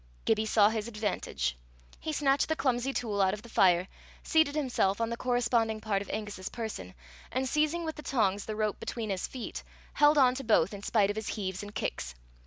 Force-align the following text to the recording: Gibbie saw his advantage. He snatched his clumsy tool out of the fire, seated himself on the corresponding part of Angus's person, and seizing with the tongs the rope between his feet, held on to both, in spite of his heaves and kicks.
Gibbie 0.25 0.47
saw 0.47 0.69
his 0.69 0.87
advantage. 0.87 1.55
He 1.99 2.11
snatched 2.11 2.49
his 2.49 2.55
clumsy 2.57 2.91
tool 2.91 3.21
out 3.21 3.35
of 3.35 3.43
the 3.43 3.49
fire, 3.49 3.87
seated 4.23 4.55
himself 4.55 4.99
on 4.99 5.11
the 5.11 5.15
corresponding 5.15 5.79
part 5.79 6.01
of 6.01 6.09
Angus's 6.09 6.49
person, 6.49 6.95
and 7.31 7.47
seizing 7.47 7.85
with 7.85 7.97
the 7.97 8.01
tongs 8.01 8.45
the 8.45 8.55
rope 8.55 8.79
between 8.79 9.11
his 9.11 9.27
feet, 9.27 9.61
held 9.93 10.17
on 10.17 10.33
to 10.33 10.43
both, 10.43 10.73
in 10.73 10.81
spite 10.81 11.11
of 11.11 11.15
his 11.15 11.27
heaves 11.27 11.61
and 11.61 11.75
kicks. 11.75 12.15